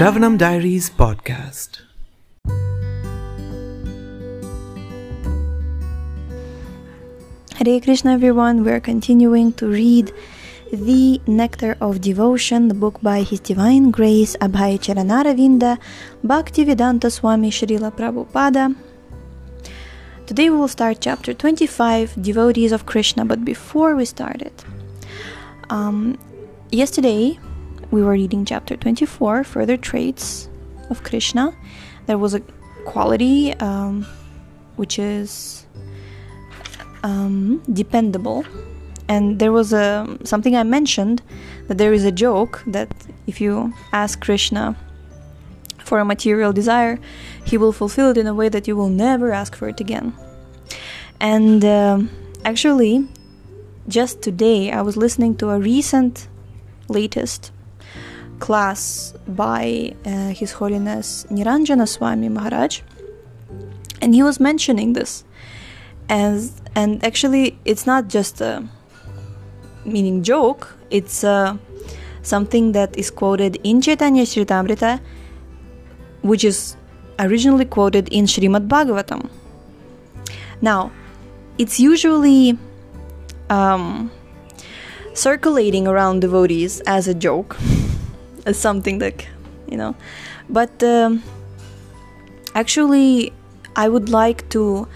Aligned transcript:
Sravanam 0.00 0.38
Diaries 0.38 0.88
podcast. 0.88 1.82
Hare 7.56 7.80
Krishna, 7.82 8.14
everyone. 8.14 8.64
We're 8.64 8.80
continuing 8.80 9.52
to 9.60 9.66
read 9.66 10.10
The 10.72 11.20
Nectar 11.26 11.76
of 11.82 12.00
Devotion, 12.00 12.68
the 12.68 12.72
book 12.72 13.02
by 13.02 13.20
His 13.20 13.40
Divine 13.40 13.90
Grace 13.90 14.36
Abhay 14.40 14.78
Charanaravinda, 14.78 15.76
Bhaktivedanta 16.24 17.12
Swami 17.12 17.50
Srila 17.50 17.92
Prabhupada. 17.94 18.74
Today 20.26 20.48
we 20.48 20.56
will 20.56 20.68
start 20.68 21.02
chapter 21.02 21.34
25, 21.34 22.22
Devotees 22.22 22.72
of 22.72 22.86
Krishna. 22.86 23.26
But 23.26 23.44
before 23.44 23.94
we 23.94 24.06
start 24.06 24.40
it, 24.40 24.64
um, 25.68 26.18
yesterday 26.70 27.38
we 27.90 28.02
were 28.02 28.12
reading 28.12 28.44
chapter 28.44 28.76
24, 28.76 29.42
Further 29.44 29.76
Traits 29.76 30.48
of 30.90 31.02
Krishna. 31.02 31.54
There 32.06 32.18
was 32.18 32.34
a 32.34 32.40
quality 32.84 33.52
um, 33.54 34.06
which 34.76 34.98
is 34.98 35.66
um, 37.02 37.62
dependable. 37.72 38.44
And 39.08 39.40
there 39.40 39.50
was 39.50 39.72
a 39.72 40.18
something 40.22 40.54
I 40.56 40.62
mentioned 40.62 41.22
that 41.66 41.78
there 41.78 41.92
is 41.92 42.04
a 42.04 42.12
joke 42.12 42.62
that 42.66 42.94
if 43.26 43.40
you 43.40 43.74
ask 43.92 44.20
Krishna 44.20 44.76
for 45.78 45.98
a 45.98 46.04
material 46.04 46.52
desire, 46.52 47.00
he 47.44 47.56
will 47.56 47.72
fulfill 47.72 48.10
it 48.10 48.18
in 48.18 48.28
a 48.28 48.34
way 48.34 48.48
that 48.48 48.68
you 48.68 48.76
will 48.76 48.88
never 48.88 49.32
ask 49.32 49.56
for 49.56 49.68
it 49.68 49.80
again. 49.80 50.14
And 51.18 51.64
uh, 51.64 52.02
actually, 52.44 53.08
just 53.88 54.22
today 54.22 54.70
I 54.70 54.82
was 54.82 54.96
listening 54.96 55.34
to 55.38 55.50
a 55.50 55.58
recent, 55.58 56.28
latest 56.88 57.50
class 58.40 59.14
by 59.28 59.94
uh, 60.04 60.30
His 60.30 60.52
Holiness 60.52 61.26
Niranjana 61.30 61.86
Swami 61.86 62.28
Maharaj, 62.28 62.80
and 64.02 64.14
he 64.14 64.22
was 64.22 64.40
mentioning 64.40 64.94
this 64.94 65.24
as 66.08 66.60
and 66.74 67.04
actually 67.04 67.58
it's 67.64 67.86
not 67.86 68.08
just 68.08 68.40
a 68.40 68.66
meaning 69.84 70.22
joke. 70.22 70.74
It's 70.90 71.22
uh, 71.22 71.56
something 72.22 72.72
that 72.72 72.96
is 72.98 73.10
quoted 73.10 73.58
in 73.62 73.80
Chaitanya 73.80 74.24
Charitamrita 74.24 75.00
which 76.22 76.44
is 76.44 76.76
originally 77.18 77.64
quoted 77.64 78.08
in 78.08 78.24
Srimad 78.24 78.68
Bhagavatam. 78.68 79.30
Now 80.60 80.92
it's 81.58 81.78
usually 81.78 82.58
um, 83.48 84.10
circulating 85.14 85.86
around 85.86 86.20
devotees 86.20 86.80
as 86.86 87.08
a 87.08 87.14
joke 87.14 87.56
something 88.52 88.98
that 88.98 89.26
you 89.68 89.76
know 89.76 89.94
but 90.48 90.82
um, 90.82 91.22
actually 92.54 93.32
I 93.76 93.88
would 93.88 94.08
like 94.08 94.48
to 94.50 94.88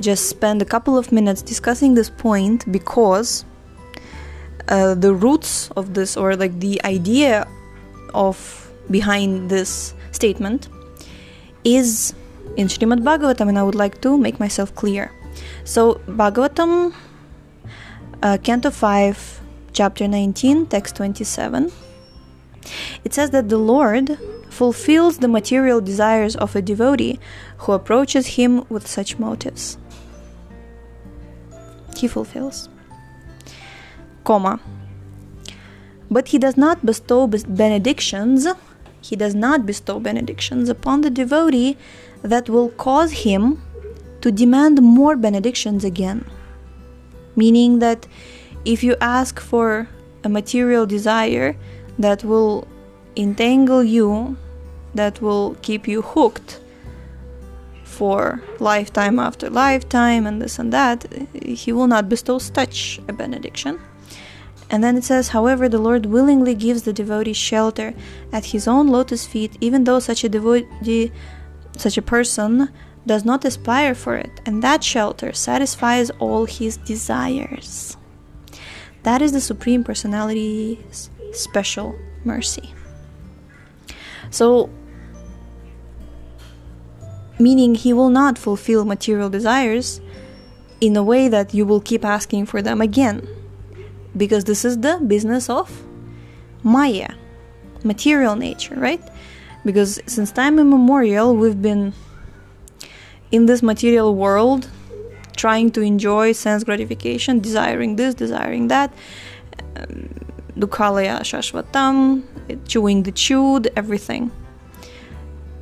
just 0.00 0.28
spend 0.28 0.60
a 0.60 0.64
couple 0.64 0.98
of 0.98 1.12
minutes 1.12 1.42
discussing 1.42 1.94
this 1.94 2.10
point 2.10 2.70
because 2.70 3.44
uh, 4.68 4.94
the 4.94 5.14
roots 5.14 5.70
of 5.76 5.94
this 5.94 6.16
or 6.16 6.36
like 6.36 6.58
the 6.60 6.82
idea 6.84 7.46
of 8.14 8.70
behind 8.90 9.50
this 9.50 9.94
statement 10.12 10.68
is 11.64 12.14
in 12.56 12.66
Srimad 12.66 13.02
Bhagavatam 13.02 13.48
and 13.48 13.58
I 13.58 13.62
would 13.62 13.74
like 13.74 14.00
to 14.02 14.18
make 14.18 14.40
myself 14.40 14.74
clear. 14.74 15.12
So 15.64 15.94
Bhagavatam 16.06 16.94
uh, 18.22 18.38
Canto 18.42 18.70
5 18.70 19.40
chapter 19.72 20.08
19 20.08 20.66
text 20.66 20.96
27 20.96 21.70
it 23.04 23.14
says 23.14 23.30
that 23.30 23.48
the 23.48 23.58
Lord 23.58 24.18
fulfills 24.48 25.18
the 25.18 25.28
material 25.28 25.80
desires 25.80 26.36
of 26.36 26.56
a 26.56 26.62
devotee 26.62 27.18
who 27.58 27.72
approaches 27.72 28.26
him 28.38 28.64
with 28.68 28.86
such 28.86 29.18
motives 29.18 29.76
he 31.98 32.08
fulfills. 32.08 32.68
Comma. 34.24 34.60
But 36.10 36.28
he 36.28 36.38
does 36.38 36.56
not 36.56 36.86
bestow 36.86 37.26
benedictions, 37.26 38.46
he 39.00 39.16
does 39.16 39.34
not 39.34 39.66
bestow 39.66 39.98
benedictions 40.00 40.68
upon 40.68 41.00
the 41.00 41.10
devotee 41.10 41.76
that 42.22 42.48
will 42.48 42.70
cause 42.70 43.12
him 43.24 43.62
to 44.20 44.32
demand 44.32 44.82
more 44.82 45.16
benedictions 45.16 45.84
again. 45.84 46.24
Meaning 47.34 47.80
that 47.80 48.06
if 48.64 48.82
you 48.82 48.96
ask 49.00 49.38
for 49.40 49.88
a 50.24 50.28
material 50.28 50.86
desire 50.86 51.56
that 51.98 52.24
will 52.24 52.66
entangle 53.16 53.82
you, 53.82 54.36
that 54.94 55.20
will 55.20 55.56
keep 55.62 55.88
you 55.88 56.02
hooked, 56.02 56.60
for 57.84 58.42
lifetime 58.60 59.18
after 59.18 59.48
lifetime 59.48 60.26
and 60.26 60.42
this 60.42 60.58
and 60.58 60.72
that, 60.72 61.06
he 61.42 61.72
will 61.72 61.86
not 61.86 62.08
bestow 62.08 62.38
such 62.38 63.00
a 63.08 63.12
benediction. 63.12 63.80
And 64.68 64.82
then 64.82 64.96
it 64.96 65.04
says, 65.04 65.28
however, 65.28 65.68
the 65.68 65.78
Lord 65.78 66.06
willingly 66.06 66.54
gives 66.54 66.82
the 66.82 66.92
devotee 66.92 67.32
shelter 67.32 67.94
at 68.32 68.46
his 68.46 68.68
own 68.68 68.88
lotus 68.88 69.24
feet, 69.24 69.56
even 69.60 69.84
though 69.84 70.00
such 70.00 70.24
a 70.24 70.28
devotee, 70.28 71.12
such 71.76 71.96
a 71.96 72.02
person, 72.02 72.68
does 73.06 73.24
not 73.24 73.44
aspire 73.44 73.94
for 73.94 74.16
it, 74.16 74.40
and 74.44 74.62
that 74.62 74.82
shelter 74.82 75.32
satisfies 75.32 76.10
all 76.18 76.44
his 76.44 76.76
desires. 76.78 77.96
That 79.04 79.22
is 79.22 79.30
the 79.30 79.40
Supreme 79.40 79.84
Personality's 79.84 81.10
special 81.36 81.98
mercy. 82.24 82.74
So, 84.30 84.70
meaning 87.38 87.74
he 87.74 87.92
will 87.92 88.10
not 88.10 88.38
fulfill 88.38 88.84
material 88.84 89.30
desires 89.30 90.00
in 90.80 90.96
a 90.96 91.02
way 91.02 91.28
that 91.28 91.54
you 91.54 91.64
will 91.64 91.80
keep 91.80 92.04
asking 92.04 92.46
for 92.46 92.62
them 92.62 92.80
again. 92.80 93.26
Because 94.16 94.44
this 94.44 94.64
is 94.64 94.80
the 94.80 94.98
business 95.06 95.48
of 95.50 95.82
Maya, 96.62 97.14
material 97.84 98.34
nature, 98.34 98.74
right? 98.74 99.02
Because 99.64 100.00
since 100.06 100.32
time 100.32 100.58
immemorial, 100.58 101.36
we've 101.36 101.60
been 101.60 101.92
in 103.30 103.46
this 103.46 103.62
material 103.62 104.14
world 104.14 104.68
trying 105.36 105.70
to 105.72 105.82
enjoy 105.82 106.32
sense 106.32 106.64
gratification, 106.64 107.40
desiring 107.40 107.96
this, 107.96 108.14
desiring 108.14 108.68
that. 108.68 108.92
Um, 109.76 110.08
Dukhalaya 110.58 111.20
Shashvatam, 111.20 112.22
chewing 112.66 113.02
the 113.02 113.12
chewed, 113.12 113.70
everything. 113.76 114.30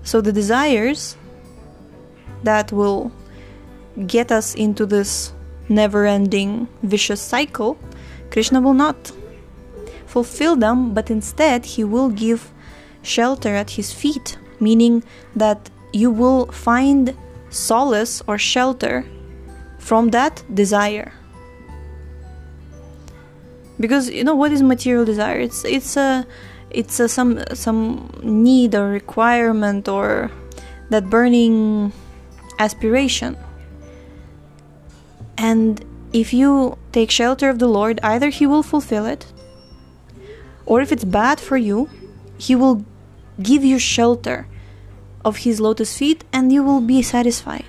So 0.02 0.20
the 0.20 0.32
desires 0.32 1.16
that 2.42 2.70
will 2.72 3.10
get 4.06 4.30
us 4.30 4.54
into 4.54 4.86
this 4.86 5.32
never 5.68 6.06
ending 6.06 6.68
vicious 6.82 7.20
cycle, 7.20 7.78
Krishna 8.30 8.60
will 8.60 8.74
not 8.74 9.12
fulfill 10.06 10.56
them, 10.56 10.94
but 10.94 11.10
instead 11.10 11.64
he 11.64 11.82
will 11.84 12.10
give 12.10 12.52
shelter 13.02 13.54
at 13.54 13.70
his 13.70 13.92
feet, 13.92 14.38
meaning 14.60 15.02
that 15.34 15.70
you 15.92 16.10
will 16.10 16.46
find 16.46 17.16
solace 17.50 18.22
or 18.26 18.38
shelter 18.38 19.04
from 19.78 20.08
that 20.10 20.42
desire. 20.52 21.12
Because 23.78 24.10
you 24.10 24.24
know 24.24 24.34
what 24.34 24.52
is 24.52 24.62
material 24.62 25.04
desire? 25.04 25.40
It's 25.40 25.64
it's 25.64 25.96
a 25.96 26.26
it's 26.70 27.00
a, 27.00 27.08
some 27.08 27.42
some 27.54 28.10
need 28.22 28.74
or 28.74 28.88
requirement 28.88 29.88
or 29.88 30.30
that 30.90 31.10
burning 31.10 31.92
aspiration. 32.58 33.36
And 35.36 35.84
if 36.12 36.32
you 36.32 36.78
take 36.92 37.10
shelter 37.10 37.48
of 37.48 37.58
the 37.58 37.66
Lord, 37.66 37.98
either 38.02 38.28
He 38.28 38.46
will 38.46 38.62
fulfill 38.62 39.06
it, 39.06 39.26
or 40.66 40.80
if 40.80 40.92
it's 40.92 41.04
bad 41.04 41.40
for 41.40 41.56
you, 41.56 41.90
He 42.38 42.54
will 42.54 42.84
give 43.42 43.64
you 43.64 43.78
shelter 43.78 44.46
of 45.24 45.38
His 45.38 45.60
lotus 45.60 45.98
feet 45.98 46.22
and 46.32 46.52
you 46.52 46.62
will 46.62 46.80
be 46.80 47.02
satisfied. 47.02 47.64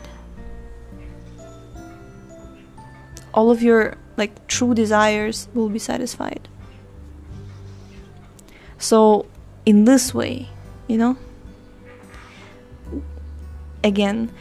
All 3.33 3.49
of 3.49 3.63
your 3.63 3.97
like 4.17 4.47
true 4.47 4.73
desires 4.73 5.47
will 5.53 5.69
be 5.69 5.79
satisfied. 5.79 6.47
So, 8.77 9.25
in 9.65 9.85
this 9.85 10.13
way, 10.13 10.49
you 10.87 10.97
know, 10.97 11.17
again, 13.83 14.31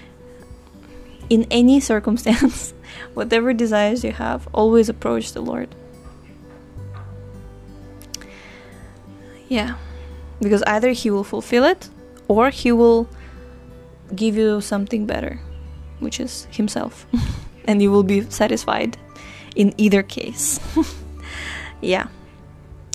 in 1.31 1.47
any 1.51 1.81
circumstance, 1.81 2.75
whatever 3.15 3.53
desires 3.53 4.05
you 4.05 4.13
have, 4.13 4.49
always 4.53 4.89
approach 4.89 5.33
the 5.33 5.41
Lord. 5.41 5.75
Yeah, 9.49 9.77
because 10.41 10.63
either 10.67 10.91
He 10.91 11.11
will 11.11 11.25
fulfill 11.25 11.65
it 11.65 11.89
or 12.29 12.51
He 12.51 12.73
will 12.73 13.09
give 14.15 14.37
you 14.37 14.61
something 14.61 15.07
better, 15.07 15.41
which 16.01 16.21
is 16.21 16.47
Himself, 16.51 17.07
and 17.65 17.81
you 17.81 17.91
will 17.91 18.03
be 18.03 18.29
satisfied 18.31 18.99
in 19.55 19.75
either 19.77 20.03
case. 20.03 20.61
yeah. 21.81 22.09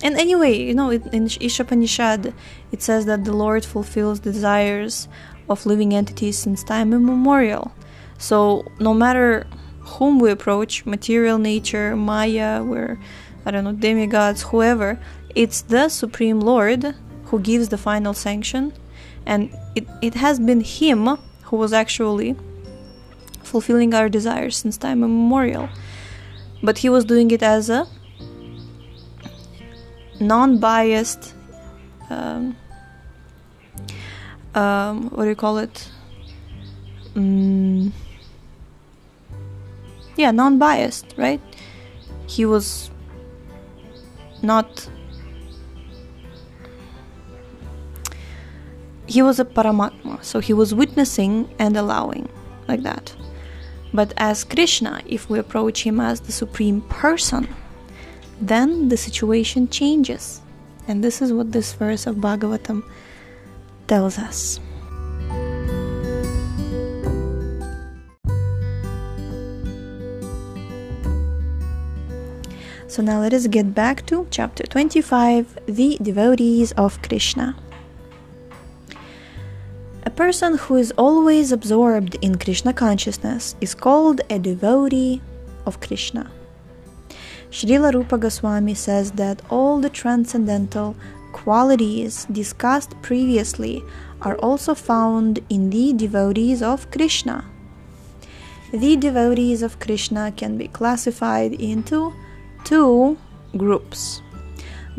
and 0.04 0.16
anyway, 0.18 0.58
you 0.58 0.74
know, 0.74 0.90
in 0.92 1.26
Ishopanishad, 1.26 2.34
it 2.72 2.82
says 2.82 3.06
that 3.06 3.26
the 3.26 3.34
Lord 3.34 3.66
fulfills 3.66 4.22
the 4.22 4.32
desires 4.32 5.08
of 5.50 5.66
living 5.66 5.94
entities 5.94 6.38
since 6.38 6.64
time 6.64 6.94
immemorial. 6.94 7.74
So, 8.18 8.66
no 8.80 8.94
matter 8.94 9.48
whom 9.80 10.20
we 10.20 10.30
approach, 10.30 10.86
material 10.86 11.38
nature, 11.38 11.96
Maya, 11.96 12.64
where 12.64 13.00
I 13.46 13.52
don't 13.52 13.64
know, 13.64 13.74
demigods, 13.74 14.44
whoever, 14.44 15.00
it's 15.36 15.62
the 15.62 15.90
Supreme 15.90 16.40
Lord 16.40 16.96
who 17.26 17.40
gives 17.40 17.70
the 17.70 17.78
final 17.78 18.14
sanction, 18.14 18.74
and 19.26 19.52
it, 19.76 19.88
it 20.02 20.16
has 20.16 20.40
been 20.40 20.62
Him 20.62 21.18
who 21.44 21.58
was 21.58 21.74
actually 21.74 22.36
fulfilling 23.44 23.94
our 23.94 24.10
desires 24.10 24.58
since 24.58 24.78
time 24.78 25.04
immemorial. 25.04 25.70
But 26.62 26.78
He 26.80 26.90
was 26.90 27.06
doing 27.06 27.32
it 27.32 27.44
as 27.44 27.70
a 27.70 27.88
non 30.20 30.58
biased, 30.60 31.34
um, 32.10 32.56
um, 34.56 35.10
what 35.10 35.24
do 35.24 35.30
you 35.30 35.36
call 35.36 35.58
it? 35.58 35.90
Mm, 37.16 37.92
yeah, 40.16 40.32
non 40.32 40.60
biased, 40.60 41.14
right? 41.18 41.42
He 42.28 42.46
was 42.46 42.92
not. 44.42 44.90
He 49.08 49.24
was 49.24 49.40
a 49.40 49.46
Paramatma, 49.46 50.24
so 50.24 50.40
he 50.40 50.54
was 50.54 50.76
witnessing 50.76 51.50
and 51.58 51.76
allowing, 51.76 52.30
like 52.68 52.84
that. 52.84 53.16
But 53.94 54.14
as 54.18 54.44
Krishna, 54.44 55.02
if 55.08 55.30
we 55.30 55.40
approach 55.40 55.84
him 55.84 56.00
as 56.00 56.22
the 56.22 56.32
Supreme 56.32 56.82
Person, 56.82 57.48
then 58.40 58.90
the 58.90 58.98
situation 58.98 59.68
changes. 59.68 60.42
And 60.88 61.04
this 61.04 61.22
is 61.22 61.34
what 61.34 61.52
this 61.52 61.74
verse 61.74 62.08
of 62.08 62.18
Bhagavatam 62.18 62.84
tells 63.88 64.18
us. 64.18 64.60
So 72.88 73.04
now 73.04 73.20
let 73.20 73.34
us 73.34 73.46
get 73.46 73.76
back 73.76 74.06
to 74.08 74.28
chapter 74.32 74.64
25 74.64 75.60
The 75.68 75.98
Devotees 76.02 76.72
of 76.72 77.00
Krishna. 77.04 77.56
Person 80.20 80.58
who 80.58 80.76
is 80.76 80.92
always 80.98 81.54
absorbed 81.54 82.16
in 82.22 82.38
Krishna 82.38 82.74
consciousness 82.74 83.56
is 83.62 83.74
called 83.74 84.20
a 84.30 84.38
devotee 84.38 85.22
of 85.66 85.80
Krishna. 85.80 86.30
Srila 87.52 87.94
Rupa 87.94 88.18
Goswami 88.18 88.74
says 88.74 89.14
that 89.14 89.42
all 89.50 89.80
the 89.80 89.90
transcendental 89.90 90.94
qualities 91.32 92.26
discussed 92.34 93.02
previously 93.02 93.82
are 94.22 94.36
also 94.40 94.76
found 94.76 95.40
in 95.48 95.70
the 95.70 95.94
devotees 95.94 96.62
of 96.62 96.92
Krishna. 96.92 97.46
The 98.74 98.98
devotees 98.98 99.62
of 99.62 99.80
Krishna 99.80 100.34
can 100.36 100.58
be 100.58 100.68
classified 100.68 101.54
into 101.54 102.14
two 102.66 103.18
groups 103.56 104.22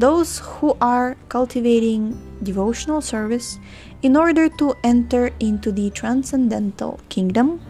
those 0.00 0.38
who 0.38 0.74
are 0.80 1.14
cultivating 1.28 2.18
devotional 2.42 3.02
service 3.02 3.58
in 4.02 4.16
order 4.16 4.48
to 4.48 4.74
enter 4.82 5.30
into 5.40 5.70
the 5.72 5.90
transcendental 5.90 7.00
kingdom, 7.08 7.60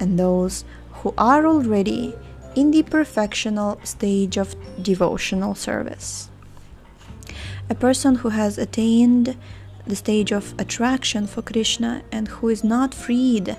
and 0.00 0.18
those 0.18 0.64
who 0.92 1.14
are 1.18 1.46
already 1.46 2.14
in 2.54 2.70
the 2.70 2.82
perfectional 2.82 3.84
stage 3.86 4.36
of 4.36 4.54
devotional 4.82 5.54
service. 5.54 6.28
A 7.68 7.74
person 7.74 8.16
who 8.16 8.28
has 8.30 8.58
attained 8.58 9.36
the 9.86 9.96
stage 9.96 10.32
of 10.32 10.54
attraction 10.58 11.26
for 11.26 11.42
Krishna 11.42 12.02
and 12.10 12.28
who 12.28 12.48
is 12.48 12.64
not 12.64 12.94
freed 12.94 13.56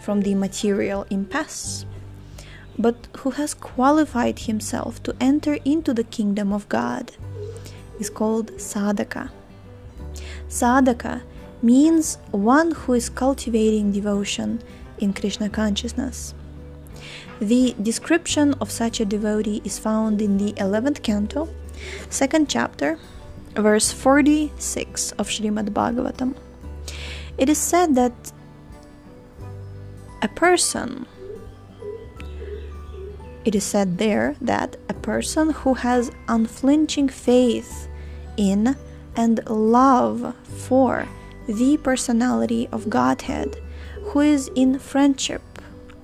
from 0.00 0.20
the 0.20 0.34
material 0.34 1.06
impasse, 1.10 1.86
but 2.78 3.08
who 3.18 3.30
has 3.30 3.54
qualified 3.54 4.40
himself 4.40 5.02
to 5.02 5.16
enter 5.20 5.54
into 5.64 5.94
the 5.94 6.04
kingdom 6.04 6.52
of 6.52 6.68
God, 6.68 7.12
is 7.98 8.10
called 8.10 8.52
sadhaka. 8.52 9.30
Sadhaka 10.54 11.22
means 11.62 12.16
one 12.30 12.70
who 12.70 12.92
is 12.92 13.08
cultivating 13.08 13.90
devotion 13.90 14.62
in 14.98 15.12
Krishna 15.12 15.48
consciousness. 15.48 16.32
The 17.40 17.74
description 17.82 18.54
of 18.60 18.70
such 18.70 19.00
a 19.00 19.04
devotee 19.04 19.62
is 19.64 19.80
found 19.80 20.22
in 20.22 20.38
the 20.38 20.52
11th 20.52 21.02
canto, 21.02 21.48
second 22.08 22.48
chapter, 22.48 22.98
verse 23.56 23.90
46 23.90 25.10
of 25.18 25.28
Srimad 25.28 25.70
Bhagavatam. 25.70 26.36
It 27.36 27.48
is 27.48 27.58
said 27.58 27.96
that 27.96 28.14
a 30.22 30.28
person, 30.28 31.04
it 33.44 33.56
is 33.56 33.64
said 33.64 33.98
there 33.98 34.36
that 34.40 34.76
a 34.88 34.94
person 34.94 35.50
who 35.50 35.74
has 35.74 36.12
unflinching 36.28 37.08
faith 37.08 37.88
in 38.36 38.76
and 39.16 39.40
love 39.48 40.34
for 40.46 41.06
the 41.46 41.76
personality 41.76 42.68
of 42.72 42.90
Godhead, 42.90 43.56
who 44.02 44.20
is 44.20 44.50
in 44.54 44.78
friendship 44.78 45.42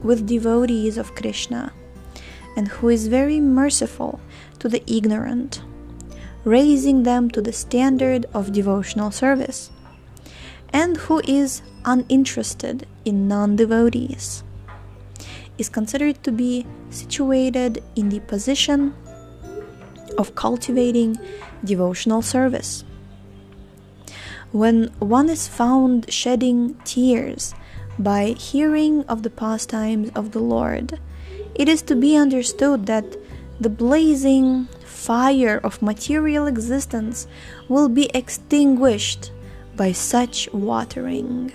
with 0.03 0.27
devotees 0.27 0.97
of 0.97 1.15
Krishna, 1.15 1.73
and 2.57 2.69
who 2.69 2.89
is 2.89 3.09
very 3.09 3.41
merciful 3.41 4.21
to 4.59 4.69
the 4.69 4.83
ignorant, 4.91 5.62
raising 6.45 7.03
them 7.03 7.31
to 7.31 7.41
the 7.41 7.53
standard 7.53 8.27
of 8.35 8.53
devotional 8.53 9.11
service, 9.11 9.71
and 10.73 10.97
who 10.97 11.21
is 11.27 11.63
uninterested 11.85 12.87
in 13.05 13.29
non 13.29 13.56
devotees, 13.56 14.45
is 15.59 15.69
considered 15.69 16.23
to 16.25 16.33
be 16.33 16.67
situated 16.91 17.83
in 17.97 18.09
the 18.09 18.21
position 18.21 18.95
of 20.19 20.35
cultivating 20.35 21.19
devotional 21.65 22.23
service. 22.23 22.85
When 24.52 24.88
one 24.99 25.29
is 25.29 25.47
found 25.47 26.12
shedding 26.12 26.75
tears 26.85 27.55
by 28.00 28.35
hearing 28.37 29.05
of 29.05 29.23
the 29.23 29.31
pastimes 29.31 30.11
of 30.17 30.32
the 30.32 30.41
Lord, 30.41 30.99
it 31.55 31.69
is 31.69 31.82
to 31.82 31.94
be 31.94 32.17
understood 32.17 32.87
that 32.87 33.17
the 33.61 33.70
blazing 33.70 34.67
fire 34.85 35.60
of 35.63 35.81
material 35.81 36.48
existence 36.48 37.29
will 37.69 37.89
be 37.89 38.10
extinguished 38.13 39.31
by 39.77 39.93
such 39.93 40.53
watering. 40.53 41.53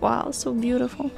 Wow, 0.00 0.30
so 0.30 0.54
beautiful. 0.54 1.10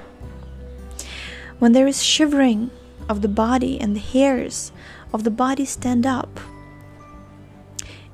When 1.58 1.72
there 1.72 1.86
is 1.86 2.02
shivering 2.02 2.70
of 3.06 3.20
the 3.20 3.28
body 3.28 3.78
and 3.78 3.94
the 3.94 4.00
hairs 4.00 4.72
of 5.12 5.24
the 5.24 5.30
body 5.30 5.66
stand 5.66 6.06
up, 6.06 6.40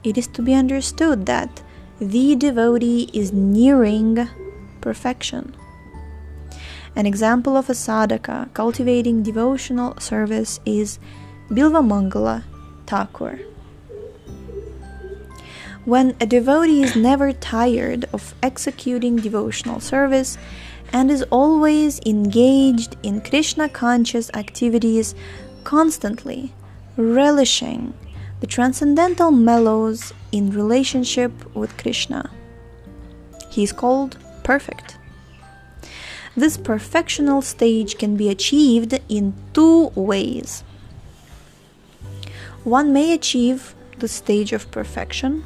it 0.02 0.18
is 0.18 0.26
to 0.28 0.42
be 0.42 0.52
understood 0.52 1.26
that 1.26 1.62
the 2.00 2.36
devotee 2.36 3.10
is 3.12 3.32
nearing 3.32 4.28
perfection. 4.80 5.54
An 6.94 7.06
example 7.06 7.56
of 7.56 7.68
a 7.68 7.74
sadhaka 7.74 8.52
cultivating 8.54 9.22
devotional 9.22 9.98
service 9.98 10.60
is 10.64 10.98
Bilva 11.50 11.82
Mangala 11.82 12.44
Thakur. 12.86 13.40
When 15.84 16.14
a 16.20 16.26
devotee 16.26 16.82
is 16.82 16.94
never 16.94 17.32
tired 17.32 18.04
of 18.12 18.34
executing 18.42 19.16
devotional 19.16 19.80
service 19.80 20.36
and 20.92 21.10
is 21.10 21.22
always 21.30 22.00
engaged 22.06 22.96
in 23.02 23.20
Krishna 23.20 23.68
conscious 23.68 24.30
activities 24.34 25.14
constantly, 25.64 26.52
relishing 26.96 27.94
the 28.40 28.46
transcendental 28.46 29.30
mellows 29.30 30.12
in 30.32 30.50
relationship 30.50 31.32
with 31.54 31.76
Krishna. 31.76 32.30
He 33.50 33.62
is 33.62 33.72
called 33.72 34.16
perfect. 34.44 34.96
This 36.36 36.56
perfectional 36.56 37.42
stage 37.42 37.98
can 37.98 38.16
be 38.16 38.28
achieved 38.28 39.00
in 39.08 39.34
two 39.52 39.88
ways. 39.94 40.62
One 42.64 42.92
may 42.92 43.12
achieve 43.12 43.74
the 43.98 44.08
stage 44.08 44.52
of 44.52 44.70
perfection 44.70 45.44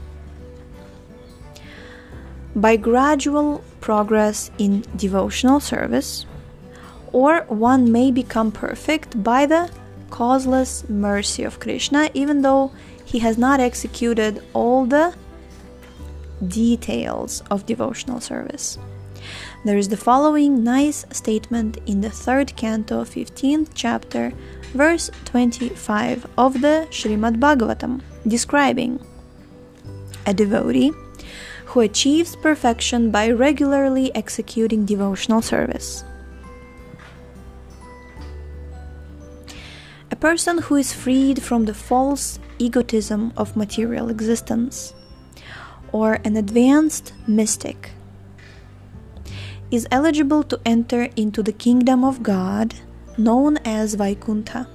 by 2.55 2.77
gradual 2.77 3.65
progress 3.81 4.51
in 4.59 4.85
devotional 4.97 5.61
service, 5.61 6.27
or 7.13 7.47
one 7.49 7.91
may 7.91 8.11
become 8.11 8.53
perfect 8.53 9.23
by 9.23 9.47
the 9.47 9.71
causeless 10.13 10.89
mercy 10.89 11.43
of 11.43 11.59
Krishna, 11.59 12.11
even 12.15 12.43
though 12.43 12.71
he 13.05 13.19
has 13.19 13.37
not 13.39 13.59
executed 13.59 14.43
all 14.53 14.85
the 14.85 15.15
details 16.47 17.43
of 17.51 17.67
devotional 17.67 18.21
service. 18.21 18.79
There 19.65 19.79
is 19.79 19.89
the 19.89 19.97
following 19.97 20.63
nice 20.63 21.07
statement 21.11 21.79
in 21.87 22.01
the 22.03 22.11
third 22.11 22.55
canto, 22.57 23.05
15th 23.05 23.71
chapter, 23.75 24.33
verse 24.75 25.11
25 25.25 26.27
of 26.37 26.61
the 26.61 26.87
Srimad 26.91 27.37
Bhagavatam. 27.39 28.03
describing 28.27 29.01
a 30.27 30.35
devotee 30.35 30.93
who 31.67 31.81
achieves 31.81 32.37
perfection 32.37 33.11
by 33.11 33.31
regularly 33.31 34.15
executing 34.15 34.85
devotional 34.85 35.43
service. 35.43 36.05
Person 40.23 40.59
who 40.59 40.77
is 40.77 40.93
freed 40.93 41.43
from 41.43 41.65
the 41.65 41.75
false 41.75 42.39
egotism 42.61 43.33
of 43.37 43.57
material 43.57 44.09
existence, 44.09 44.95
or 45.91 46.21
an 46.25 46.37
advanced 46.37 47.13
mystic, 47.27 47.91
is 49.73 49.85
eligible 49.91 50.45
to 50.45 50.61
enter 50.65 51.09
into 51.17 51.43
the 51.43 51.53
kingdom 51.53 52.05
of 52.05 52.23
God 52.23 52.73
known 53.19 53.57
as 53.65 53.95
Vaikuntha. 53.95 54.69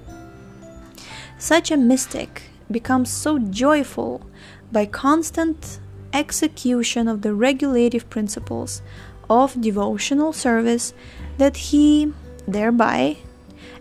Such 1.38 1.72
a 1.72 1.78
mystic 1.78 2.52
becomes 2.70 3.10
so 3.10 3.40
joyful 3.40 4.30
by 4.74 4.86
constant 4.86 5.80
execution 6.12 7.08
of 7.08 7.22
the 7.22 7.34
regulative 7.34 8.10
principles 8.10 8.82
of 9.30 9.62
devotional 9.62 10.34
service 10.34 10.94
that 11.38 11.56
he 11.56 12.12
thereby 12.46 13.16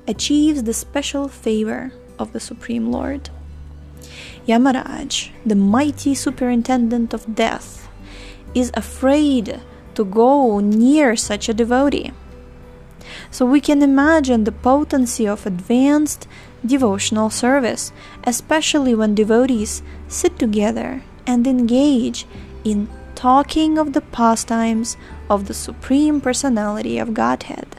achieves 0.07 0.63
the 0.63 0.75
special 0.75 1.29
favor 1.29 1.93
of 2.19 2.33
the 2.33 2.41
Supreme 2.41 2.91
Lord. 2.91 3.31
Yamaraj, 4.47 5.31
the 5.45 5.57
mighty 5.57 6.15
superintendent 6.15 7.13
of 7.13 7.35
death, 7.35 7.89
is 8.55 8.71
afraid 8.75 9.61
to 9.95 10.05
go 10.05 10.61
near 10.61 11.17
such 11.17 11.49
a 11.49 11.55
devotee. 11.55 12.13
So 13.31 13.45
we 13.45 13.61
can 13.61 13.83
imagine 13.83 14.45
the 14.45 14.53
potency 14.53 15.27
of 15.27 15.47
advanced 15.47 16.27
devotional 16.65 17.31
service, 17.31 17.93
especially 18.25 18.95
when 18.95 19.15
devotees 19.15 19.83
sit 20.09 20.39
together 20.39 21.03
and 21.27 21.47
engage 21.47 22.27
in 22.65 22.89
talking 23.15 23.79
of 23.79 23.93
the 23.93 24.01
pastimes 24.01 24.97
of 25.29 25.47
the 25.47 25.55
Supreme 25.55 26.21
Personality 26.21 26.99
of 26.99 27.15
Godhead. 27.15 27.77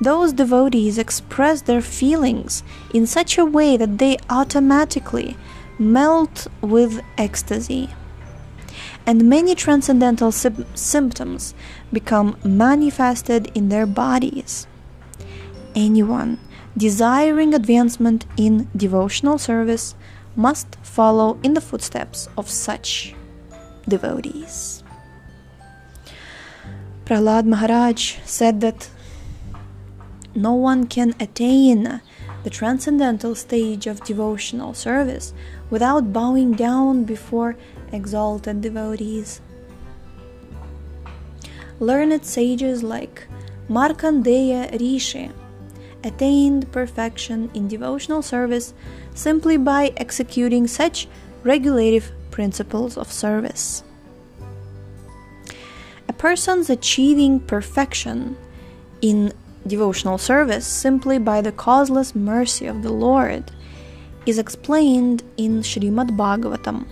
Those 0.00 0.32
devotees 0.32 0.98
express 0.98 1.62
their 1.62 1.80
feelings 1.80 2.62
in 2.94 3.06
such 3.06 3.36
a 3.36 3.44
way 3.44 3.76
that 3.76 3.98
they 3.98 4.16
automatically 4.30 5.36
melt 5.78 6.46
with 6.60 7.00
ecstasy. 7.16 7.90
And 9.06 9.28
many 9.28 9.54
transcendental 9.54 10.30
sy- 10.30 10.64
symptoms 10.74 11.54
become 11.92 12.36
manifested 12.44 13.50
in 13.54 13.70
their 13.70 13.86
bodies. 13.86 14.66
Anyone 15.74 16.38
desiring 16.76 17.54
advancement 17.54 18.24
in 18.36 18.68
devotional 18.76 19.38
service 19.38 19.96
must 20.36 20.76
follow 20.82 21.38
in 21.42 21.54
the 21.54 21.60
footsteps 21.60 22.28
of 22.38 22.48
such 22.48 23.14
devotees. 23.88 24.84
Prahlad 27.04 27.46
Maharaj 27.46 28.18
said 28.24 28.60
that 28.60 28.90
no 30.38 30.54
one 30.54 30.86
can 30.86 31.14
attain 31.18 32.00
the 32.44 32.50
transcendental 32.50 33.34
stage 33.34 33.86
of 33.86 34.04
devotional 34.04 34.72
service 34.72 35.34
without 35.68 36.12
bowing 36.12 36.52
down 36.52 37.04
before 37.04 37.56
exalted 37.92 38.60
devotees. 38.60 39.40
Learned 41.80 42.24
sages 42.24 42.82
like 42.82 43.26
Markandeya 43.68 44.78
Rishi 44.80 45.30
attained 46.04 46.70
perfection 46.70 47.50
in 47.54 47.66
devotional 47.66 48.22
service 48.22 48.72
simply 49.14 49.56
by 49.56 49.92
executing 49.96 50.68
such 50.68 51.08
regulative 51.42 52.12
principles 52.30 52.96
of 52.96 53.12
service. 53.12 53.82
A 56.08 56.12
person's 56.12 56.70
achieving 56.70 57.40
perfection 57.40 58.36
in 59.02 59.32
devotional 59.66 60.18
service 60.18 60.66
simply 60.66 61.18
by 61.18 61.40
the 61.40 61.52
causeless 61.52 62.14
mercy 62.14 62.66
of 62.66 62.82
the 62.82 62.92
Lord 62.92 63.50
is 64.26 64.38
explained 64.38 65.22
in 65.36 65.62
Srimad 65.62 66.16
Bhagavatam 66.16 66.86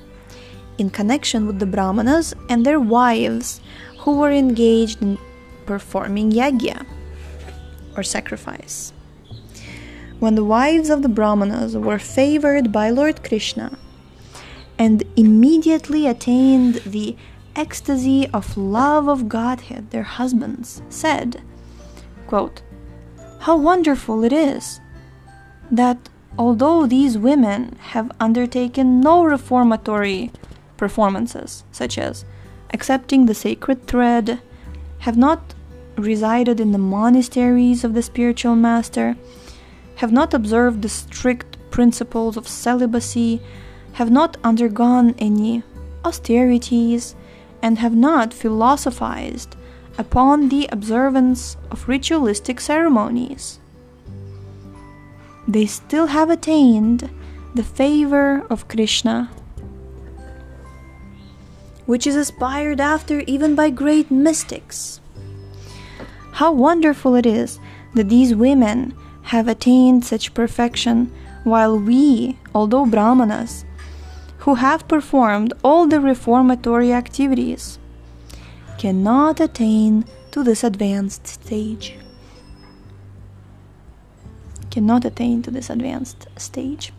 in 0.79 0.91
connection 0.91 1.47
with 1.47 1.59
the 1.59 1.67
Brahmanas 1.67 2.35
and 2.49 2.65
their 2.65 2.81
wives 2.81 3.61
who 4.01 4.19
were 4.19 4.33
engaged 4.33 5.03
in 5.03 5.19
performing 5.65 6.33
yagya 6.33 6.87
or 7.97 8.03
sacrifice. 8.03 8.93
When 10.19 10.35
the 10.35 10.45
wives 10.45 10.89
of 10.89 11.03
the 11.03 11.09
Brahmanas 11.09 11.77
were 11.77 11.99
favored 11.99 12.73
by 12.73 12.91
Lord 12.91 13.23
Krishna 13.23 13.79
and 14.79 15.03
immediately 15.17 16.07
attained 16.07 16.77
the 16.87 17.17
ecstasy 17.55 18.29
of 18.29 18.57
love 18.57 19.09
of 19.09 19.29
Godhead, 19.29 19.91
their 19.91 20.05
husbands 20.05 20.83
said, 20.89 21.43
quote, 22.27 22.63
How 23.41 23.57
wonderful 23.57 24.25
it 24.25 24.33
is 24.33 24.81
that 25.71 26.09
although 26.39 26.87
these 26.87 27.19
women 27.19 27.77
have 27.81 28.11
undertaken 28.21 29.01
no 29.01 29.25
reformatory 29.25 30.31
performances, 30.77 31.65
such 31.73 31.99
as 31.99 32.25
accepting 32.73 33.27
the 33.27 33.35
sacred 33.35 33.87
thread, 33.87 34.41
have 35.01 35.17
not 35.17 35.55
resided 35.97 36.61
in 36.61 36.73
the 36.73 36.79
monasteries 36.79 37.85
of 37.85 37.95
the 37.95 38.03
spiritual 38.03 38.55
master, 38.55 39.17
have 39.97 40.13
not 40.13 40.35
observed 40.35 40.83
the 40.83 40.89
strict 40.89 41.57
principles 41.71 42.37
of 42.37 42.47
celibacy, 42.47 43.41
have 43.95 44.11
not 44.11 44.37
undergone 44.45 45.15
any 45.19 45.63
austerities, 46.05 47.15
and 47.63 47.79
have 47.79 47.95
not 47.95 48.35
philosophized 48.35 49.57
upon 49.99 50.49
the 50.49 50.69
observance 50.73 51.57
of 51.71 51.89
ritualistic 51.89 52.61
ceremonies. 52.61 53.59
They 55.49 55.67
still 55.67 56.09
have 56.09 56.31
attained 56.31 57.11
the 57.55 57.63
favor 57.63 58.45
of 58.51 58.69
Krishna 58.69 59.31
which 61.87 62.07
is 62.07 62.17
aspired 62.17 62.81
after 62.81 63.21
even 63.21 63.55
by 63.55 63.71
great 63.71 64.11
mystics. 64.11 65.01
How 66.33 66.53
wonderful 66.53 67.15
it 67.15 67.25
is 67.25 67.59
that 67.95 68.09
these 68.09 68.35
women 68.35 68.95
have 69.23 69.49
attained 69.49 70.05
such 70.05 70.35
perfection, 70.35 71.11
while 71.45 71.79
we, 71.79 72.39
although 72.55 72.87
Brahmanas, 72.87 73.65
who 74.39 74.57
have 74.57 74.89
performed 74.89 75.53
all 75.65 75.87
the 75.87 76.01
reformatory 76.01 76.93
activities, 76.93 77.79
cannot 78.79 79.41
attain 79.41 80.05
to 80.31 80.43
this 80.43 80.63
advanced 80.63 81.27
stage. 81.27 81.97
Cannot 84.71 85.05
attain 85.05 85.43
to 85.43 85.51
this 85.51 85.71
advanced 85.71 86.27
stage. 86.37 86.93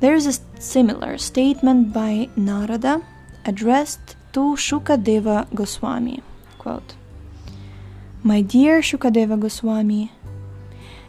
There 0.00 0.14
is 0.14 0.26
a 0.26 0.60
similar 0.60 1.18
statement 1.18 1.92
by 1.92 2.28
Narada 2.36 3.02
addressed 3.44 4.16
to 4.32 4.54
Shukadeva 4.56 5.52
Goswami. 5.54 6.22
Quote, 6.58 6.94
My 8.22 8.40
dear 8.40 8.80
Shukadeva 8.80 9.38
Goswami, 9.38 10.12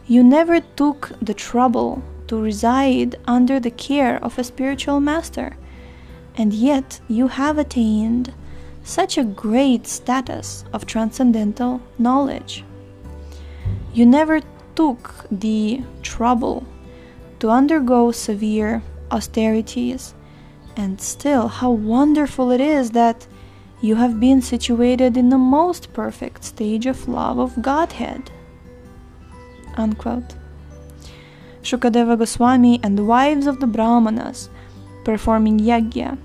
you 0.06 0.22
never 0.22 0.60
took 0.60 1.12
the 1.20 1.34
trouble 1.34 2.02
to 2.28 2.40
reside 2.40 3.16
under 3.26 3.60
the 3.60 3.70
care 3.70 4.22
of 4.24 4.38
a 4.38 4.44
spiritual 4.44 5.00
master, 5.00 5.56
and 6.36 6.52
yet 6.52 7.00
you 7.08 7.28
have 7.28 7.58
attained 7.58 8.32
such 8.86 9.18
a 9.18 9.24
great 9.24 9.84
status 9.84 10.64
of 10.72 10.86
transcendental 10.86 11.82
knowledge. 11.98 12.64
You 13.92 14.06
never 14.06 14.40
took 14.76 15.26
the 15.30 15.82
trouble 16.02 16.64
to 17.40 17.50
undergo 17.50 18.12
severe 18.12 18.82
austerities 19.10 20.14
and 20.76 21.00
still, 21.00 21.48
how 21.48 21.70
wonderful 21.70 22.50
it 22.50 22.60
is 22.60 22.90
that 22.90 23.26
you 23.80 23.96
have 23.96 24.20
been 24.20 24.40
situated 24.40 25.16
in 25.16 25.30
the 25.30 25.38
most 25.38 25.92
perfect 25.92 26.44
stage 26.44 26.86
of 26.86 27.08
love 27.08 27.38
of 27.38 27.60
Godhead. 27.62 28.30
Unquote. 29.76 30.36
Shukadeva 31.62 32.16
Goswami 32.16 32.78
and 32.84 32.96
the 32.96 33.04
wives 33.04 33.46
of 33.46 33.58
the 33.58 33.66
Brahmanas 33.66 34.48
performing 35.04 35.58
yagya 35.58 36.18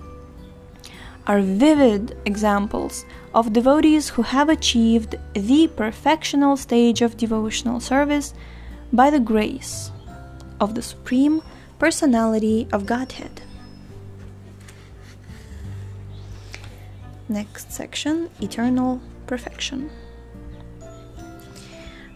are 1.28 1.42
vivid 1.42 2.18
examples 2.26 3.06
of 3.34 3.54
devotees 3.54 4.10
who 4.10 4.22
have 4.22 4.50
achieved 4.50 5.16
the 5.34 5.70
perfectional 5.76 6.58
stage 6.58 7.02
of 7.02 7.18
devotional 7.18 7.80
service 7.80 8.34
by 8.92 9.10
the 9.10 9.20
grace 9.20 9.92
of 10.60 10.76
the 10.76 10.82
Supreme 10.82 11.42
Personality 11.80 12.68
of 12.72 12.86
Godhead. 12.86 13.42
Next 17.30 17.72
section 17.72 18.30
Eternal 18.42 19.02
Perfection. 19.26 19.90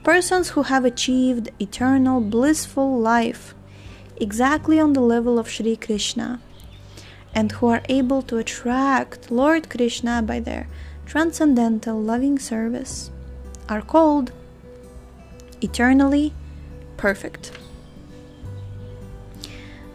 Persons 0.03 0.49
who 0.49 0.63
have 0.63 0.85
achieved 0.85 1.49
eternal 1.59 2.21
blissful 2.21 2.99
life 2.99 3.55
exactly 4.17 4.79
on 4.79 4.93
the 4.93 5.01
level 5.01 5.39
of 5.39 5.49
Sri 5.49 5.75
Krishna 5.75 6.41
and 7.35 7.51
who 7.51 7.67
are 7.67 7.83
able 7.89 8.21
to 8.23 8.37
attract 8.37 9.29
Lord 9.29 9.69
Krishna 9.69 10.21
by 10.21 10.39
their 10.39 10.67
transcendental 11.05 12.01
loving 12.01 12.39
service 12.39 13.11
are 13.67 13.81
called 13.81 14.31
eternally 15.61 16.33
perfect. 16.97 17.51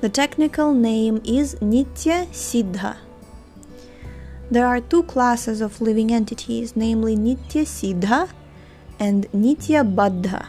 The 0.02 0.08
technical 0.08 0.72
name 0.72 1.20
is 1.24 1.54
Nitya 1.56 2.28
Siddha. 2.28 2.98
There 4.50 4.66
are 4.66 4.80
two 4.80 5.02
classes 5.04 5.60
of 5.60 5.80
living 5.80 6.10
entities, 6.10 6.74
namely 6.74 7.16
Nitya 7.16 7.64
Siddha 7.64 8.30
and 8.98 9.30
Nitya 9.32 9.94
Baddha. 9.94 10.46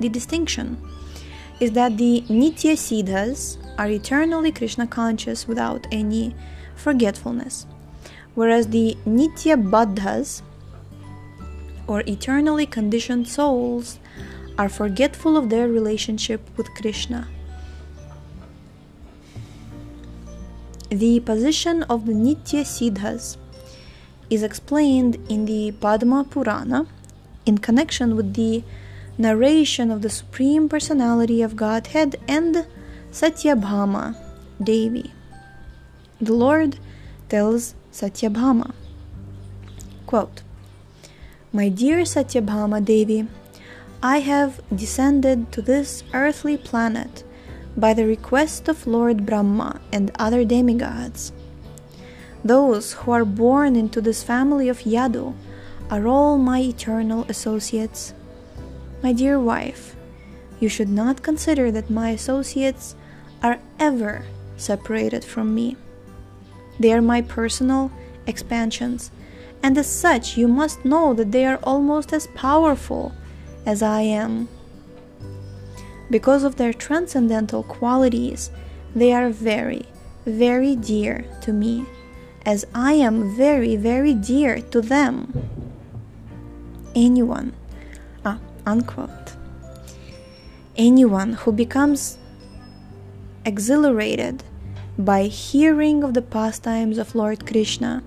The 0.00 0.08
distinction 0.08 0.76
is 1.60 1.72
that 1.72 1.96
the 1.96 2.22
Nitya 2.28 2.76
Siddhas 2.76 3.58
are 3.78 3.88
eternally 3.88 4.52
Krishna 4.52 4.86
conscious 4.86 5.46
without 5.46 5.86
any 5.92 6.34
forgetfulness, 6.74 7.66
whereas 8.34 8.68
the 8.68 8.96
Nitya 9.06 9.70
Baddhas, 9.70 10.42
or 11.86 12.02
eternally 12.06 12.66
conditioned 12.66 13.28
souls, 13.28 13.98
are 14.58 14.68
forgetful 14.68 15.36
of 15.36 15.50
their 15.50 15.68
relationship 15.68 16.40
with 16.56 16.68
Krishna. 16.74 17.28
The 20.90 21.20
position 21.20 21.82
of 21.84 22.06
the 22.06 22.12
Nitya 22.12 22.64
Siddhas 22.64 23.36
is 24.30 24.42
explained 24.42 25.16
in 25.28 25.44
the 25.46 25.72
Padma 25.72 26.24
Purana 26.24 26.86
in 27.46 27.58
connection 27.58 28.16
with 28.16 28.34
the 28.34 28.62
narration 29.16 29.90
of 29.90 30.02
the 30.02 30.10
Supreme 30.10 30.68
Personality 30.68 31.42
of 31.42 31.56
Godhead 31.56 32.16
and 32.26 32.66
Satyabhama 33.12 34.16
Devi. 34.62 35.12
The 36.20 36.32
Lord 36.32 36.78
tells 37.28 37.74
Satyabhama, 37.92 38.72
quote, 40.06 40.42
My 41.52 41.68
dear 41.68 41.98
Satyabhama 42.02 42.84
Devi, 42.84 43.28
I 44.02 44.18
have 44.18 44.60
descended 44.74 45.52
to 45.52 45.62
this 45.62 46.02
earthly 46.12 46.56
planet 46.56 47.24
by 47.76 47.94
the 47.94 48.06
request 48.06 48.68
of 48.68 48.86
Lord 48.86 49.24
Brahma 49.24 49.80
and 49.92 50.10
other 50.18 50.44
demigods. 50.44 51.32
Those 52.44 52.92
who 52.92 53.12
are 53.12 53.24
born 53.24 53.76
into 53.76 54.00
this 54.00 54.22
family 54.22 54.68
of 54.68 54.80
Yadu 54.80 55.34
are 55.90 56.06
all 56.06 56.36
my 56.36 56.60
eternal 56.60 57.24
associates. 57.28 58.12
My 59.02 59.12
dear 59.12 59.38
wife, 59.38 59.96
you 60.60 60.68
should 60.68 60.88
not 60.88 61.22
consider 61.22 61.70
that 61.70 61.90
my 61.90 62.10
associates 62.10 62.94
are 63.42 63.58
ever 63.78 64.24
separated 64.56 65.24
from 65.24 65.54
me. 65.54 65.76
They 66.80 66.92
are 66.92 67.02
my 67.02 67.20
personal 67.20 67.90
expansions, 68.26 69.10
and 69.62 69.76
as 69.76 69.88
such, 69.88 70.36
you 70.36 70.48
must 70.48 70.84
know 70.84 71.14
that 71.14 71.32
they 71.32 71.44
are 71.44 71.58
almost 71.62 72.12
as 72.12 72.28
powerful 72.34 73.12
as 73.66 73.82
I 73.82 74.02
am. 74.02 74.48
Because 76.10 76.44
of 76.44 76.56
their 76.56 76.72
transcendental 76.72 77.62
qualities, 77.62 78.50
they 78.94 79.12
are 79.12 79.30
very, 79.30 79.86
very 80.26 80.76
dear 80.76 81.24
to 81.42 81.52
me, 81.52 81.86
as 82.46 82.66
I 82.74 82.92
am 82.94 83.34
very, 83.36 83.76
very 83.76 84.14
dear 84.14 84.60
to 84.70 84.80
them. 84.80 85.32
Anyone, 86.94 87.54
unquote. 88.66 89.36
Anyone 90.76 91.34
who 91.34 91.52
becomes 91.52 92.18
exhilarated 93.44 94.42
by 94.98 95.24
hearing 95.24 96.02
of 96.02 96.14
the 96.14 96.22
pastimes 96.22 96.98
of 96.98 97.14
Lord 97.14 97.46
Krishna 97.46 98.02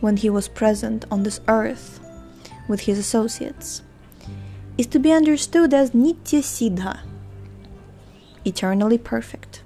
when 0.00 0.16
he 0.16 0.28
was 0.28 0.48
present 0.48 1.04
on 1.10 1.22
this 1.22 1.40
earth 1.48 2.00
with 2.68 2.80
his 2.80 2.98
associates, 2.98 3.82
is 4.76 4.86
to 4.88 4.98
be 4.98 5.12
understood 5.12 5.72
as 5.72 5.90
Nitya 5.90 6.42
Siddha, 6.42 7.00
eternally 8.44 8.98
perfect. 8.98 9.62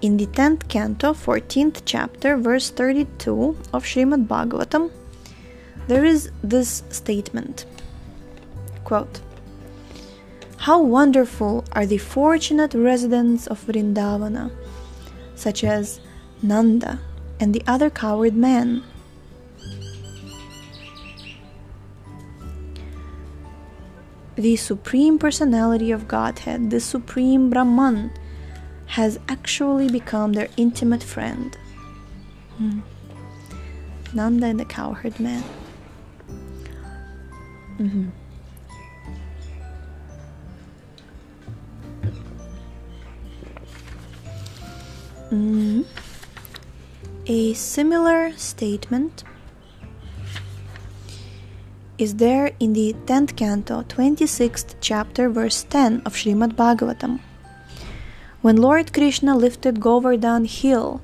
In 0.00 0.16
the 0.16 0.26
10th 0.26 0.68
canto, 0.68 1.12
14th 1.12 1.82
chapter, 1.84 2.36
verse 2.36 2.70
32 2.70 3.56
of 3.72 3.84
Srimad 3.84 4.28
Bhagavatam, 4.28 4.90
there 5.88 6.04
is 6.04 6.30
this 6.42 6.82
statement 6.90 7.66
quote, 8.88 9.20
how 10.56 10.82
wonderful 10.82 11.62
are 11.72 11.84
the 11.84 11.98
fortunate 11.98 12.72
residents 12.72 13.46
of 13.46 13.62
Vrindavana, 13.66 14.50
such 15.34 15.62
as 15.62 16.00
Nanda 16.42 16.98
and 17.38 17.54
the 17.54 17.62
other 17.66 17.90
cowherd 17.90 18.34
men. 18.34 18.82
The 24.36 24.56
Supreme 24.56 25.18
Personality 25.18 25.90
of 25.90 26.08
Godhead, 26.08 26.70
the 26.70 26.80
Supreme 26.80 27.50
Brahman, 27.50 28.10
has 28.86 29.18
actually 29.28 29.90
become 29.90 30.32
their 30.32 30.48
intimate 30.56 31.02
friend. 31.02 31.58
Hmm. 32.56 32.80
Nanda 34.14 34.46
and 34.46 34.58
the 34.58 34.64
cowherd 34.64 35.20
man. 35.20 35.44
Mm-hmm. 37.78 38.08
Mm. 45.30 45.84
A 47.26 47.52
similar 47.52 48.32
statement 48.36 49.22
is 51.98 52.14
there 52.14 52.52
in 52.58 52.72
the 52.72 52.94
10th 53.06 53.36
canto, 53.36 53.82
26th 53.82 54.76
chapter, 54.80 55.28
verse 55.28 55.64
10 55.64 56.02
of 56.06 56.14
Srimad 56.14 56.54
Bhagavatam. 56.54 57.20
When 58.40 58.56
Lord 58.56 58.92
Krishna 58.92 59.36
lifted 59.36 59.80
Govardhan 59.80 60.46
hill, 60.46 61.00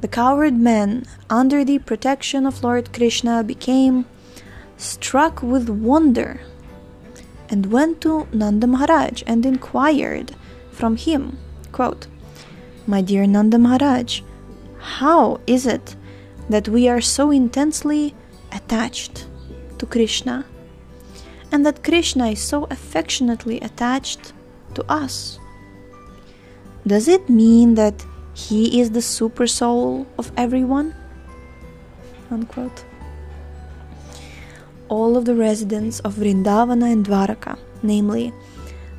the 0.00 0.08
cowherd 0.08 0.54
men, 0.54 1.06
under 1.28 1.64
the 1.64 1.78
protection 1.78 2.46
of 2.46 2.62
Lord 2.62 2.92
Krishna, 2.92 3.42
became 3.42 4.04
struck 4.76 5.42
with 5.42 5.68
wonder 5.68 6.40
and 7.48 7.66
went 7.66 8.00
to 8.00 8.26
Nanda 8.32 8.66
Maharaj 8.66 9.22
and 9.26 9.44
inquired 9.46 10.34
from 10.72 10.96
him, 10.96 11.38
quote, 11.72 12.06
my 12.86 13.00
dear 13.00 13.26
Nanda 13.26 13.58
Maharaj, 13.58 14.20
how 14.78 15.40
is 15.46 15.66
it 15.66 15.96
that 16.50 16.68
we 16.68 16.88
are 16.88 17.00
so 17.00 17.30
intensely 17.30 18.14
attached 18.52 19.26
to 19.78 19.86
Krishna 19.86 20.44
and 21.50 21.64
that 21.64 21.84
Krishna 21.84 22.28
is 22.28 22.40
so 22.42 22.64
affectionately 22.70 23.60
attached 23.60 24.32
to 24.74 24.84
us? 24.90 25.38
Does 26.86 27.08
it 27.08 27.30
mean 27.30 27.76
that 27.76 28.04
he 28.34 28.80
is 28.80 28.90
the 28.90 29.00
super 29.00 29.46
soul 29.46 30.06
of 30.18 30.32
everyone? 30.36 30.94
Unquote. 32.30 32.84
All 34.88 35.16
of 35.16 35.24
the 35.24 35.34
residents 35.34 36.00
of 36.00 36.14
Vrindavana 36.14 36.92
and 36.92 37.04
Dwaraka, 37.06 37.58
namely 37.82 38.32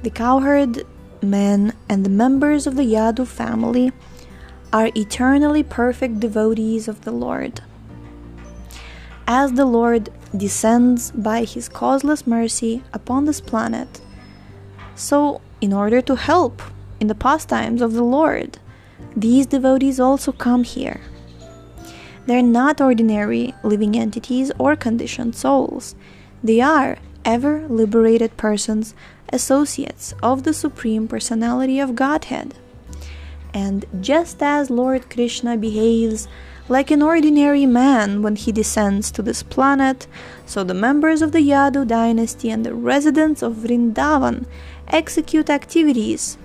the 0.04 0.10
cowherd 0.10 0.86
men, 1.22 1.74
and 1.90 2.06
the 2.06 2.10
members 2.10 2.68
of 2.68 2.76
the 2.76 2.84
Yadu 2.84 3.26
family 3.26 3.92
are 4.74 4.90
eternally 4.96 5.64
perfect 5.64 6.20
devotees 6.20 6.88
of 6.88 7.02
the 7.02 7.12
Lord. 7.12 7.62
As 9.28 9.54
the 9.54 9.66
Lord 9.66 10.10
descends 10.36 11.12
by 11.12 11.46
his 11.46 11.70
causeless 11.70 12.28
mercy 12.28 12.84
upon 12.94 13.26
this 13.26 13.42
planet, 13.42 14.02
so, 14.96 15.42
in 15.62 15.74
order 15.74 16.02
to 16.02 16.16
help 16.16 16.62
in 17.00 17.08
the 17.08 17.16
pastimes 17.16 17.82
of 17.82 17.94
the 17.94 18.04
Lord, 18.04 18.60
these 19.16 19.46
devotees 19.46 20.00
also 20.00 20.32
come 20.32 20.64
here. 20.64 21.02
They're 22.26 22.42
not 22.42 22.82
ordinary 22.82 23.54
living 23.64 23.96
entities 23.96 24.52
or 24.58 24.76
conditioned 24.76 25.36
souls. 25.36 25.96
They 26.44 26.62
are 26.62 26.98
ever 27.24 27.68
liberated 27.68 28.38
persons 28.38 28.94
associates 29.32 30.14
of 30.22 30.44
the 30.44 30.54
Supreme 30.54 31.08
Personality 31.08 31.80
of 31.80 31.96
Godhead. 31.96 32.54
And 33.54 33.86
just 34.02 34.42
as 34.42 34.70
Lord 34.70 35.10
Krishna 35.10 35.58
behaves 35.58 36.28
like 36.68 36.90
an 36.92 37.02
ordinary 37.02 37.66
man 37.66 38.22
when 38.22 38.36
he 38.36 38.52
descends 38.52 39.12
to 39.12 39.22
this 39.22 39.44
planet, 39.44 40.08
so 40.46 40.64
the 40.64 40.74
members 40.74 41.22
of 41.22 41.32
the 41.32 41.40
Yadu 41.40 41.88
dynasty 41.88 42.50
and 42.50 42.66
the 42.66 42.74
residents 42.74 43.42
of 43.42 43.54
Vrindavan 43.54 44.46
execute 44.88 45.50
activities 45.50 46.38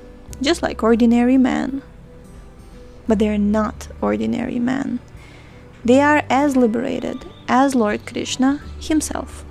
just 0.42 0.62
like 0.62 0.82
ordinary 0.82 1.36
men. 1.36 1.82
But 3.08 3.18
they 3.18 3.28
are 3.28 3.38
not 3.38 3.88
ordinary 4.00 4.58
men. 4.58 5.00
They 5.84 6.00
are 6.00 6.22
as 6.28 6.56
liberated 6.56 7.24
as 7.48 7.74
Lord 7.74 8.04
Krishna 8.06 8.60
himself. 8.78 9.44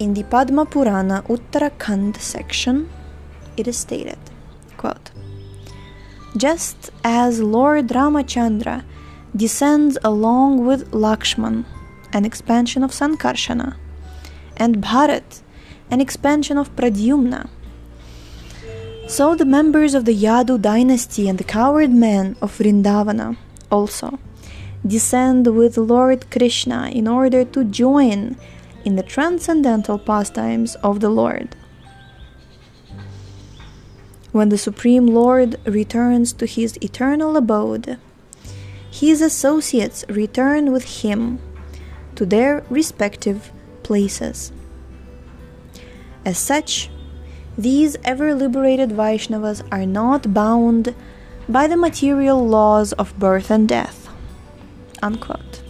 In 0.00 0.14
the 0.14 0.24
Padma 0.24 0.66
Purana 0.66 1.22
Uttarakhand 1.28 2.16
section, 2.16 2.90
it 3.56 3.68
is 3.68 3.76
stated, 3.76 4.18
quote, 4.76 5.12
Just 6.36 6.90
as 7.04 7.40
Lord 7.40 7.88
Ramachandra 7.88 8.84
descends 9.36 9.96
along 10.02 10.66
with 10.66 10.90
Lakshman, 10.90 11.64
an 12.12 12.24
expansion 12.24 12.82
of 12.82 12.90
Sankarshana, 12.90 13.76
and 14.56 14.78
Bharat, 14.78 15.42
an 15.90 16.00
expansion 16.00 16.58
of 16.58 16.74
Pradyumna, 16.74 17.48
so 19.06 19.36
the 19.36 19.44
members 19.44 19.94
of 19.94 20.06
the 20.06 20.16
Yadu 20.16 20.60
dynasty 20.60 21.28
and 21.28 21.38
the 21.38 21.44
cowherd 21.44 21.90
men 21.90 22.34
of 22.40 22.58
Vrindavana 22.58 23.36
also 23.72 24.18
descend 24.86 25.46
with 25.46 25.76
Lord 25.76 26.30
Krishna 26.30 26.90
in 26.92 27.08
order 27.08 27.44
to 27.44 27.64
join 27.64 28.36
in 28.84 28.96
the 28.96 29.02
transcendental 29.02 29.98
pastimes 29.98 30.74
of 30.76 31.00
the 31.00 31.08
Lord. 31.08 31.56
When 34.32 34.48
the 34.48 34.58
Supreme 34.58 35.06
Lord 35.06 35.56
returns 35.66 36.32
to 36.34 36.46
his 36.46 36.78
eternal 36.82 37.36
abode, 37.36 37.98
his 38.90 39.20
associates 39.22 40.04
return 40.08 40.72
with 40.72 41.02
him 41.02 41.38
to 42.16 42.26
their 42.26 42.64
respective 42.68 43.52
places. 43.82 44.52
As 46.24 46.38
such, 46.38 46.90
these 47.56 47.96
ever 48.04 48.34
liberated 48.34 48.90
Vaishnavas 48.90 49.62
are 49.70 49.86
not 49.86 50.32
bound 50.32 50.94
by 51.52 51.66
the 51.66 51.76
material 51.76 52.48
laws 52.48 52.94
of 52.94 53.16
birth 53.18 53.50
and 53.50 53.68
death. 53.68 54.08
Unquote. 55.02 55.62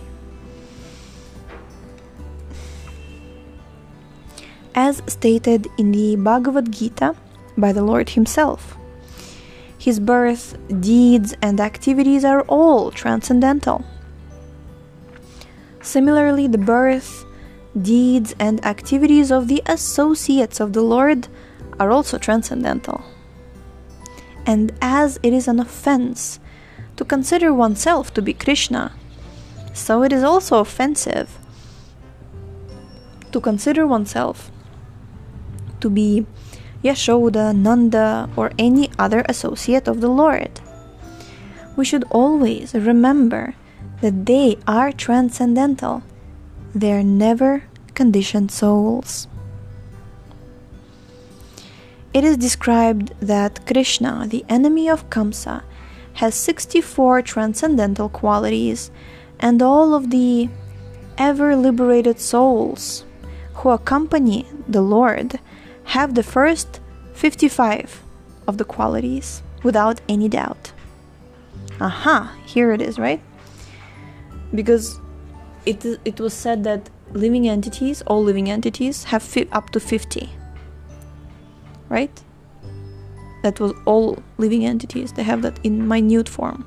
As 4.74 5.02
stated 5.06 5.66
in 5.76 5.90
the 5.90 6.16
Bhagavad 6.16 6.70
Gita 6.72 7.16
by 7.58 7.72
the 7.72 7.82
Lord 7.82 8.10
Himself, 8.10 8.76
His 9.76 9.98
birth, 9.98 10.56
deeds, 10.80 11.34
and 11.42 11.60
activities 11.60 12.24
are 12.24 12.42
all 12.42 12.92
transcendental. 12.92 13.84
Similarly, 15.82 16.46
the 16.46 16.58
birth, 16.58 17.26
deeds, 17.80 18.34
and 18.38 18.64
activities 18.64 19.32
of 19.32 19.48
the 19.48 19.62
associates 19.66 20.60
of 20.60 20.72
the 20.72 20.82
Lord 20.82 21.26
are 21.80 21.90
also 21.90 22.16
transcendental. 22.18 23.02
And 24.46 24.72
as 24.80 25.18
it 25.22 25.32
is 25.32 25.48
an 25.48 25.60
offense 25.60 26.40
to 26.96 27.04
consider 27.04 27.54
oneself 27.54 28.12
to 28.14 28.22
be 28.22 28.32
Krishna, 28.32 28.92
so 29.72 30.02
it 30.02 30.12
is 30.12 30.22
also 30.22 30.58
offensive 30.58 31.38
to 33.30 33.40
consider 33.40 33.86
oneself 33.86 34.50
to 35.80 35.88
be 35.88 36.26
Yashoda, 36.84 37.54
Nanda, 37.54 38.28
or 38.36 38.50
any 38.58 38.90
other 38.98 39.24
associate 39.28 39.88
of 39.88 40.00
the 40.00 40.08
Lord. 40.08 40.60
We 41.76 41.84
should 41.84 42.04
always 42.10 42.74
remember 42.74 43.54
that 44.00 44.26
they 44.26 44.58
are 44.66 44.92
transcendental, 44.92 46.02
they 46.74 46.92
are 46.92 47.04
never 47.04 47.64
conditioned 47.94 48.50
souls. 48.50 49.28
It 52.14 52.24
is 52.24 52.36
described 52.36 53.14
that 53.20 53.64
Krishna, 53.66 54.26
the 54.28 54.44
enemy 54.46 54.86
of 54.90 55.08
Kamsa, 55.08 55.62
has 56.14 56.34
64 56.34 57.22
transcendental 57.22 58.10
qualities, 58.10 58.90
and 59.40 59.62
all 59.62 59.94
of 59.94 60.10
the 60.10 60.50
ever 61.16 61.56
liberated 61.56 62.20
souls 62.20 63.06
who 63.54 63.70
accompany 63.70 64.46
the 64.68 64.82
Lord 64.82 65.40
have 65.84 66.14
the 66.14 66.22
first 66.22 66.80
55 67.14 68.02
of 68.46 68.58
the 68.58 68.64
qualities 68.64 69.42
without 69.62 70.02
any 70.06 70.28
doubt. 70.28 70.72
Aha, 71.80 72.36
here 72.44 72.72
it 72.72 72.82
is, 72.82 72.98
right? 72.98 73.22
Because 74.54 75.00
it, 75.64 75.82
it 76.04 76.20
was 76.20 76.34
said 76.34 76.62
that 76.64 76.90
living 77.12 77.48
entities, 77.48 78.02
all 78.02 78.22
living 78.22 78.50
entities, 78.50 79.04
have 79.04 79.22
fi- 79.22 79.48
up 79.50 79.70
to 79.70 79.80
50 79.80 80.28
right? 81.92 82.22
That 83.42 83.60
was 83.60 83.74
all 83.84 84.22
living 84.38 84.64
entities. 84.64 85.12
They 85.12 85.22
have 85.22 85.42
that 85.42 85.60
in 85.62 85.86
minute 85.86 86.28
form. 86.28 86.64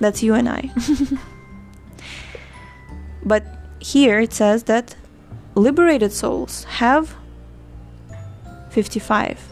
That's 0.00 0.22
you 0.22 0.34
and 0.34 0.48
I. 0.48 0.70
but 3.24 3.44
here 3.78 4.18
it 4.18 4.32
says 4.32 4.64
that 4.64 4.96
liberated 5.54 6.12
souls 6.12 6.64
have 6.64 7.14
55. 8.70 9.48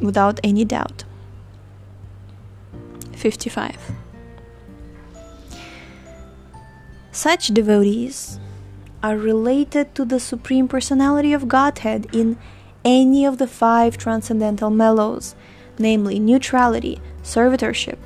Without 0.00 0.38
any 0.44 0.64
doubt. 0.64 1.04
55. 3.16 3.76
Such 7.10 7.48
devotees 7.48 8.38
are 9.02 9.16
related 9.16 9.94
to 9.94 10.04
the 10.04 10.20
Supreme 10.20 10.68
Personality 10.68 11.32
of 11.32 11.48
Godhead 11.48 12.06
in 12.12 12.38
any 12.84 13.24
of 13.24 13.38
the 13.38 13.46
five 13.46 13.96
transcendental 13.96 14.70
mellows, 14.70 15.34
namely 15.78 16.18
neutrality, 16.18 17.00
servitorship, 17.22 17.98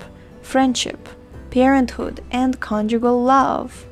friendship, 0.43 1.09
parenthood, 1.51 2.23
and 2.31 2.61
conjugal 2.61 3.23
love. 3.23 3.87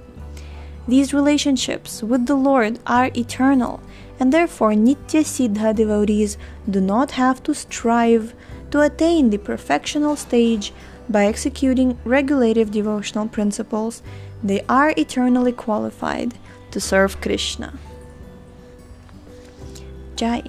These 0.87 1.15
relationships 1.15 2.03
with 2.03 2.27
the 2.27 2.35
Lord 2.35 2.79
are 2.87 3.11
eternal, 3.17 3.81
and 4.21 4.33
therefore 4.33 4.73
Nitya 4.73 5.25
Siddha 5.25 5.75
devotees 5.75 6.37
do 6.69 6.81
not 6.81 7.13
have 7.13 7.43
to 7.45 7.55
strive 7.55 8.35
to 8.71 8.81
attain 8.81 9.31
the 9.31 9.39
perfectional 9.39 10.17
stage 10.17 10.73
by 11.09 11.27
executing 11.27 11.99
regulative 12.05 12.71
devotional 12.71 13.29
principles. 13.29 14.03
They 14.43 14.63
are 14.69 14.93
eternally 14.97 15.53
qualified 15.53 16.35
to 16.75 16.81
serve 16.81 17.21
Krishna. 17.21 17.73
Jai. 20.17 20.43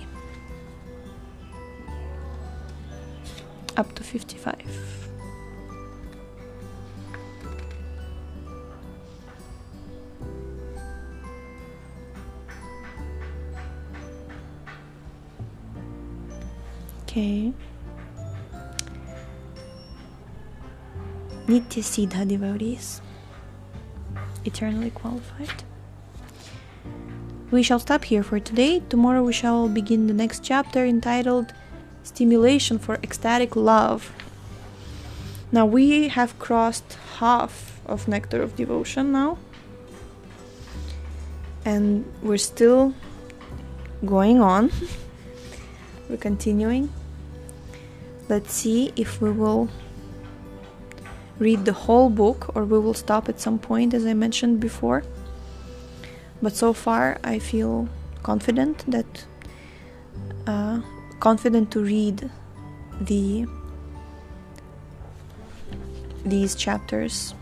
Up 3.78 3.94
to 3.94 4.04
55. 4.04 4.56
Okay. 17.04 17.54
Nitya 21.46 21.84
Siddha 21.84 22.28
devotees, 22.28 23.00
eternally 24.44 24.90
qualified. 24.90 25.64
We 27.52 27.62
shall 27.62 27.78
stop 27.78 28.06
here 28.06 28.24
for 28.24 28.40
today. 28.40 28.82
Tomorrow 28.90 29.22
we 29.22 29.32
shall 29.32 29.70
begin 29.70 30.08
the 30.08 30.16
next 30.16 30.44
chapter 30.44 30.84
entitled 30.84 31.54
Stimulation 32.02 32.80
for 32.80 32.96
Ecstatic 33.04 33.56
Love. 33.56 34.12
Now 35.52 35.68
we 35.68 36.08
have 36.08 36.40
crossed 36.40 36.98
half 37.18 37.80
of 37.86 38.08
Nectar 38.08 38.42
of 38.42 38.56
Devotion 38.56 39.12
now. 39.12 39.38
And 41.64 42.12
we're 42.24 42.38
still 42.38 42.96
going 44.04 44.42
on. 44.42 44.72
we're 46.10 46.18
continuing. 46.18 46.92
Let's 48.28 48.54
see 48.54 48.92
if 48.96 49.22
we 49.22 49.30
will 49.32 49.70
read 51.38 51.66
the 51.66 51.74
whole 51.74 52.10
book 52.10 52.56
or 52.56 52.66
we 52.66 52.80
will 52.80 52.96
stop 52.96 53.30
at 53.30 53.40
some 53.40 53.60
point, 53.60 53.94
as 53.94 54.04
I 54.04 54.16
mentioned 54.16 54.60
before. 54.60 55.04
But 56.46 56.56
so 56.56 56.74
far, 56.74 57.18
I 57.24 57.40
feel 57.40 57.90
confident 58.22 58.86
that 58.86 59.26
uh, 60.46 60.80
confident 61.20 61.72
to 61.72 61.80
read 61.80 62.30
the 63.02 63.48
these 66.24 66.54
chapters 66.54 67.34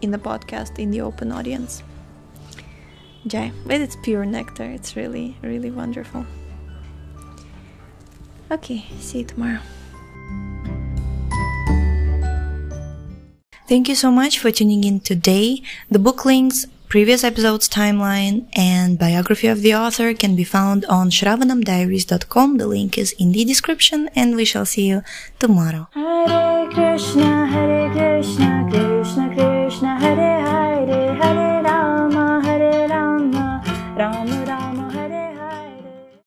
in 0.00 0.10
the 0.10 0.16
podcast 0.16 0.78
in 0.78 0.90
the 0.90 1.02
open 1.02 1.32
audience. 1.32 1.82
Jai, 3.26 3.52
but 3.66 3.82
it's 3.82 3.96
pure 3.96 4.24
nectar. 4.24 4.64
It's 4.64 4.96
really, 4.96 5.36
really 5.42 5.70
wonderful. 5.70 6.24
Okay, 8.50 8.86
see 9.00 9.18
you 9.18 9.24
tomorrow. 9.26 9.60
Thank 13.68 13.90
you 13.90 13.96
so 13.96 14.10
much 14.10 14.38
for 14.38 14.50
tuning 14.50 14.82
in 14.84 15.00
today. 15.00 15.60
The 15.90 15.98
book 15.98 16.24
links 16.24 16.64
Previous 16.88 17.24
episode's 17.24 17.68
timeline 17.68 18.46
and 18.54 18.96
biography 18.96 19.48
of 19.48 19.62
the 19.62 19.74
author 19.74 20.14
can 20.14 20.36
be 20.36 20.44
found 20.44 20.84
on 20.84 21.10
sravanamdiaries.com. 21.10 22.58
The 22.58 22.66
link 22.66 22.96
is 22.96 23.12
in 23.18 23.32
the 23.32 23.44
description 23.44 24.08
and 24.14 24.36
we 24.36 24.44
shall 24.44 24.64
see 24.64 24.86
you 24.86 25.02
tomorrow. 25.40 25.88
Hare 25.92 26.70
Krishna, 26.70 27.46
Hare 27.46 27.90
Krishna, 27.90 28.68
Krishna 28.70 28.85